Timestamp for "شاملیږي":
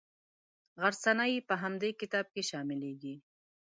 2.49-3.15